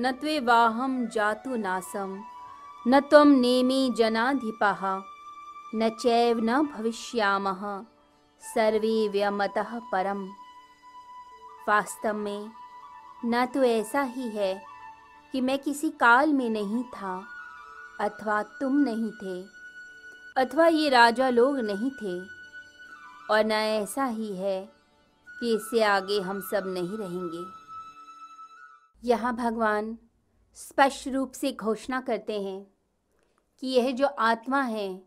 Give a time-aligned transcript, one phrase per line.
[0.00, 2.10] न त्वे वाहम जातु नासम
[2.86, 4.80] न त्वं नेमि जनाधिपः,
[5.74, 7.62] न चैव न भविष्यामः,
[8.42, 10.24] सर्वे व्यमतः परम।
[11.68, 12.50] वास्तव में,
[13.24, 14.62] न तो ऐसा ही है
[15.32, 17.26] कि मैं किसी काल में नहीं था,
[18.00, 19.42] अथवा तुम नहीं थे,
[20.36, 22.18] अथवा ये राजा लोग नहीं थे,
[23.30, 24.60] और न ऐसा ही है
[25.40, 27.67] कि इससे आगे हम सब नहीं रहेंगे।
[29.02, 29.96] यहाँ भगवान
[30.54, 32.66] स्पष्ट रूप से घोषणा करते हैं
[33.62, 35.02] कि यह जो आत्मा है,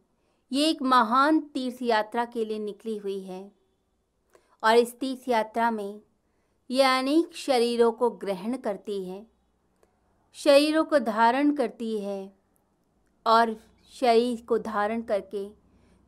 [0.52, 3.52] ये एक महान तीर्थ यात्रा के लिए निकली हुई है।
[4.64, 6.02] और इस तीर्थ यात्रा में
[6.70, 9.26] यह अनेक शरीरों को ग्रहण करती है,
[10.34, 12.34] शरीरों को धारण करती है
[13.26, 13.56] और
[13.94, 15.48] शरीर को धारण करके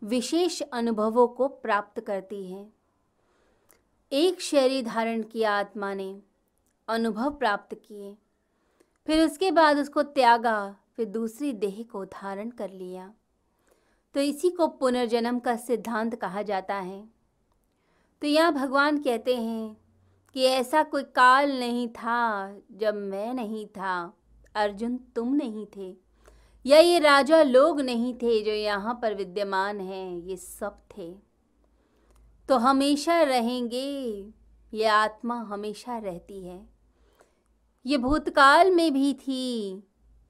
[0.02, 2.68] विशेष अनुभवों को प्राप्त करती है।
[4.12, 6.22] एक शरीर धारण किया आत्मा ने
[6.88, 8.16] अनुभव प्राप्त किए।
[9.08, 13.14] फिर उसके बाद उसको त्यागा, फिर दूसरी देह को धारण कर लिया।
[14.16, 17.04] तो इसी को पुनर्जन्म का सिद्धांत कहा जाता है।
[18.22, 19.78] तो यहाँ भगवान कहते हैं
[20.36, 24.14] कि ऐसा कोई काल नहीं था जब मैं नहीं था,
[24.56, 25.96] अर्जुन तुम नहीं थे,
[26.66, 31.12] या ये राजा लोग नहीं थे जो यहाँ पर विद्यमान हैं, ये सब थे।
[32.50, 33.88] तो हमेशा रहेंगे,
[34.74, 36.73] ये आत्मा हमेशा रहती है।
[37.86, 39.84] ये भूतकाल में भी थी,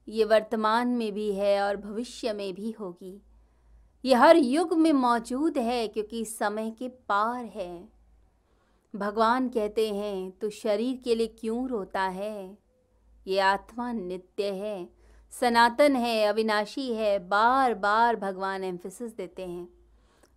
[0.07, 3.21] ये वर्तमान में भी है और भविष्य में भी होगी।
[4.05, 7.87] ये हर युग में मौजूद है क्योंकि समय के पार है।
[8.93, 12.57] भगवान कहते हैं तो शरीर के लिए क्यों रोता है?
[13.27, 14.89] ये आत्मा नित्य है,
[15.33, 19.67] सनातन है, अविनाशी है बार बार भगवान एम्फिसिस देते हैं।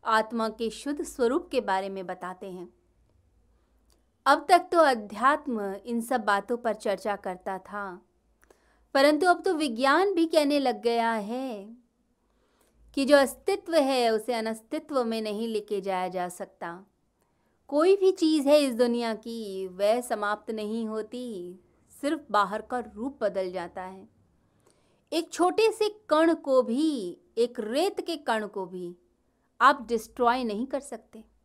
[0.05, 2.69] आत्मा के शुद्ध स्वरूप के बारे में बताते हैं।
[4.27, 8.03] अब तक तो अध्यात्म इन सब बातों पर चर्चा करता था।
[8.95, 11.77] परंतु अब तो विज्ञान भी कहने लग गया है
[12.95, 16.87] कि जो अस्तित्व है, उसे अनस्तित्व में नहीं लेके जाया जा सकता।
[17.69, 21.59] कोई भी चीज़ है इस दुनिया की, वह समाप्त नहीं होती,
[22.01, 24.09] सिर्फ़ बाहर का रूप बदल जाता है।
[25.13, 28.97] एक छोटे से कण को भी, एक रेत के कण को भी
[29.61, 31.36] आप डिस्ट्रॉय नहीं कर सकते।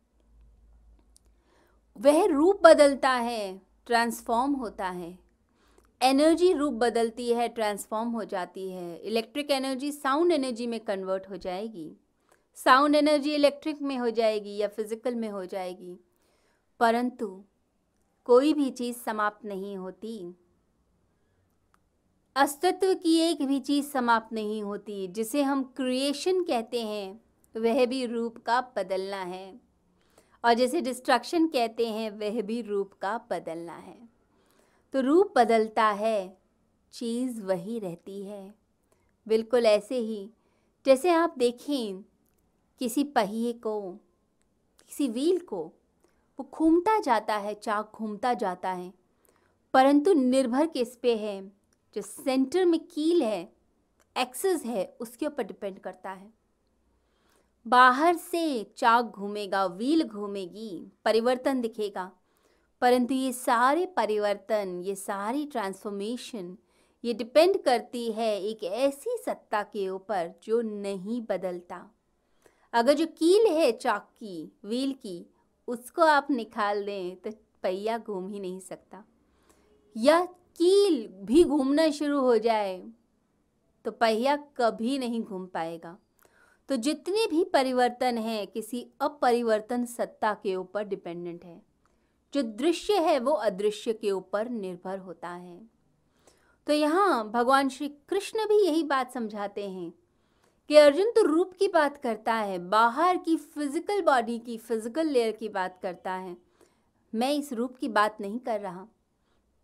[2.00, 5.18] वह रूप बदलता है ट्रांसफॉर्म होता है।
[6.02, 11.36] एनर्जी रूप बदलती है ट्रांसफॉर्म हो जाती है। इलेक्ट्रिक एनर्जी साउंड एनर्जी में कन्वर्ट हो
[11.36, 11.96] जाएगी।
[12.54, 15.98] साउंड एनर्जी इलेक्ट्रिक में हो जाएगी या फ़िज़िकल में हो जाएगी।
[16.80, 17.44] परंतु
[18.24, 20.36] कोई भी चीज़ समाप्त नहीं होती।
[22.36, 27.20] अस्तित्व की एक भी चीज़ समाप्त नहीं होती, जिसे हम क्रिएशन कहते हैं,
[27.56, 29.71] वह भी रूप का बदलना है।
[30.44, 34.08] और जैसे डिस्ट्रक्शन कहते हैं, वह भी रूप का बदलना है।
[34.92, 36.38] तो रूप बदलता है,
[36.92, 38.54] चीज़ वही रहती है।
[39.28, 40.30] बिल्कुल ऐसे ही,
[40.86, 42.04] जैसे आप देखें
[42.78, 43.92] किसी पहिए को,
[44.88, 45.72] किसी व्हील को,
[46.38, 48.92] वो घूमता जाता है, चाक घूमता जाता है,
[49.74, 51.52] परंतु निर्भर किस पे है,
[51.94, 53.52] जो सेंटर में कील है
[54.18, 56.41] एक्सेस है, उसके ऊपर डिपेंड करता है।
[57.66, 62.10] बाहर से चाक घूमेगा, व्हील घूमेगी, परिवर्तन दिखेगा।
[62.82, 66.56] परंतु ये सारे परिवर्तन, ये सारी ट्रांसफॉर्मेशन
[67.04, 71.84] ये डिपेंड करती है एक ऐसी सत्ता के ऊपर जो नहीं बदलता।
[72.72, 75.26] अगर जो कील है चाक की, व्हील की,
[75.68, 77.30] उसको आप निकाल दें तो
[77.62, 79.04] पहिया घूम ही नहीं सकता।
[79.96, 80.24] या
[80.56, 82.78] कील भी घूमना शुरू हो जाए
[83.84, 85.96] तो पहिया कभी नहीं घूम पाएगा।
[86.68, 91.60] तो जितने भी परिवर्तन हैं, किसी अपरिवर्तन सत्ता के ऊपर डिपेंडेंट है।
[92.32, 95.60] जो दृश्य है, वो अदृश्य के ऊपर निर्भर होता है।
[96.66, 99.92] तो यहाँ भगवान श्री कृष्ण भी यही बात समझाते हैं
[100.70, 105.32] कि अर्जुन तो रूप की बात करता है, बाहर की फ़िज़िकल बॉडी की फ़िज़िकल लेयर
[105.32, 106.36] की बात करता है।
[107.12, 108.86] मैं इस रूप की बात नहीं कर रहा।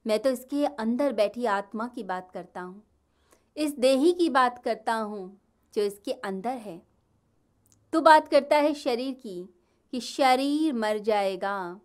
[0.07, 2.83] मैं तो इसके अंदर बैठी आत्मा की बात करता हूँ।
[3.57, 5.41] इस देही की बात करता हूँ,
[5.75, 6.88] जो इसके अंदर है।
[7.93, 9.49] तो बात करता है शरीर की
[9.93, 11.81] कि शरीर मर जाएगा।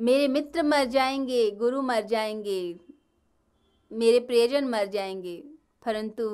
[0.00, 2.78] मेरे मित्र मर जाएँगे, गुरु मर जाएँगे,
[3.92, 5.36] मेरे प्रियजन मर जाएँगे।
[5.84, 6.28] परंतु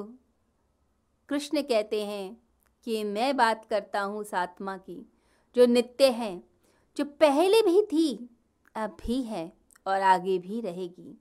[1.29, 2.43] कृष्ण कहते हैं
[2.85, 5.12] कि मैं बात करता हूँ उस आत्मा की,
[5.56, 6.43] जो नित्य है,
[6.97, 8.31] जो पहले भी थी,
[8.75, 9.53] अब भी है
[9.87, 11.19] और आगे भी रहेगी।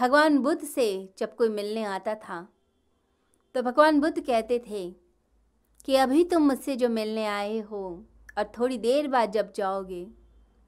[0.00, 2.48] भगवान बुद्ध से जब कोई मिलने आता था
[3.54, 5.01] तो भगवान बुद्ध कहते थे
[5.88, 7.82] कि अभी तुम मुझसे जो मिलने आए हो
[8.38, 10.04] और थोड़ी देर बाद जब जाओगे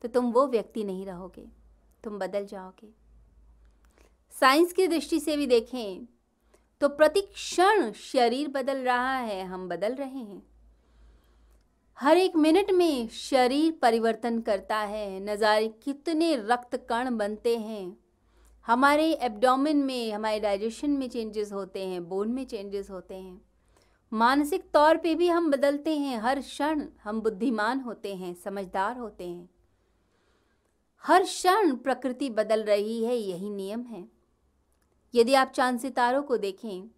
[0.05, 1.47] तो तुम वो व्यक्ति नहीं रहोगे।
[2.05, 2.89] तुम बदल जाओगे।
[4.33, 6.07] साइंस की दृष्टि से भी देखें
[6.81, 10.43] तो प्रति क्षण शरीर बदल रहा है, हम बदल रहे हैं।
[11.99, 17.97] हर एक मिनट में शरीर परिवर्तन करता है, नज़ारे कितने रक्त कण बनते हैं।
[18.67, 23.41] हमारे एब्डोमेन में, हमारे डाइजेशन में चेंजेस होते हैं बोन में चेंजेस होते हैं।
[24.15, 29.29] मानसिक तौर पे भी हम बदलते हैं। हर क्षण हम बुद्धिमान होते हैं, समझदार होते
[29.29, 29.49] हैं।
[31.05, 34.09] हर क्षण प्रकृति बदल रही है, यही नियम है।
[35.15, 36.91] यदि आप चाँद सितारों को देखें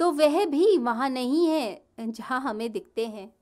[0.00, 3.32] तो वह भी वहाँ नहीं है जहाँ हमें दिखते हैं।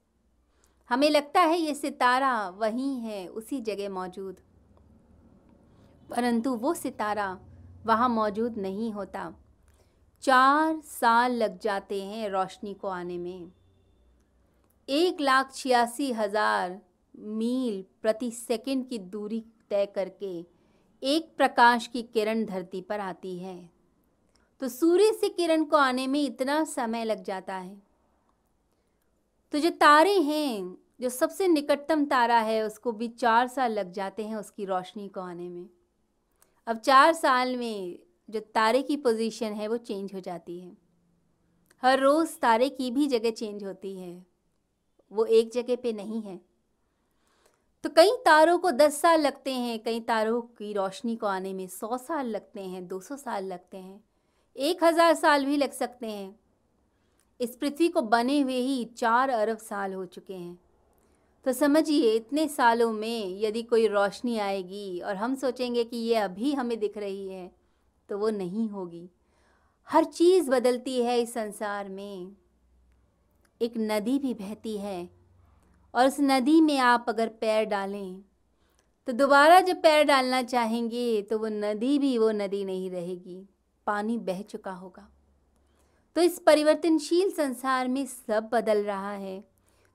[0.90, 4.40] हमें लगता है ये सितारा वहीं है, उसी जगह मौजूद।
[6.10, 7.38] परंतु वो सितारा
[7.86, 9.34] वहाँ मौजूद नहीं होता।
[10.22, 13.50] चार साल लग जाते हैं रोशनी को आने में।
[14.88, 16.80] एक लाख छियासी हज़ार
[17.14, 19.40] मील प्रति सेकंड की दूरी
[19.70, 20.38] तय करके
[21.02, 23.58] एक प्रकाश की किरण धरती पर आती है।
[24.60, 27.76] तो सूर्य से किरण को आने में इतना समय लग जाता है।
[29.52, 34.24] तो जो तारे हैं, जो सबसे निकटतम तारा है, उसको भी चार साल लग जाते
[34.24, 35.66] हैं उसकी रोशनी को आने में।
[36.66, 37.98] अब चार साल में
[38.28, 40.76] जो तारे की पोजीशन है, वो चेंज हो जाती है।
[41.82, 44.26] हर रोज़ तारे की भी जगह चेंज होती है।
[45.10, 46.40] वो एक जगह पे नहीं है।
[47.84, 51.66] तो कई तारों को दस साल लगते हैं, कई तारों की रोशनी को आने में
[51.66, 54.04] सौ साल लगते हैं, दो सौ साल लगते हैं,
[54.56, 56.38] एक हज़ार साल भी लग सकते हैं।
[57.40, 60.58] इस पृथ्वी को बने हुए ही चार अरब साल हो चुके हैं।
[61.44, 66.52] तो समझिए, इतने सालों में यदि कोई रोशनी आएगी और हम सोचेंगे कि ये अभी
[66.52, 67.63] हमें दिख रही है
[68.08, 69.10] तो वो नहीं होगी।
[69.88, 72.32] हर चीज़ बदलती है इस संसार में।
[73.60, 75.10] एक नदी भी बहती है
[75.94, 78.22] और उस नदी में आप अगर पैर डालें
[79.06, 83.48] तो दोबारा जब पैर डालना चाहेंगे तो वो नदी भी वो नदी नहीं रहेगी।
[83.86, 85.08] पानी बह चुका होगा।
[86.16, 89.44] तो इस परिवर्तनशील संसार में सब बदल रहा है।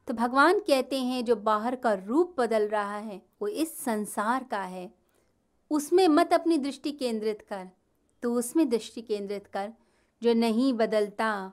[0.07, 4.61] तो भगवान कहते हैं, जो बाहर का रूप बदल रहा है, वो इस संसार का
[4.61, 4.93] है।
[5.71, 7.69] उसमें मत अपनी दृष्टि केंद्रित कर।
[8.23, 9.71] तो उसमें दृष्टि केंद्रित कर,
[10.21, 11.51] जो नहीं बदलता,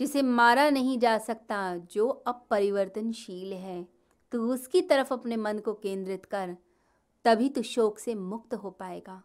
[0.00, 3.86] जिसे मारा नहीं जा सकता, जो अपरिवर्तनशील है
[4.32, 6.56] तो उसकी तरफ़ अपने मन को केंद्रित कर,
[7.24, 9.22] तभी तो शोक से मुक्त हो पाएगा।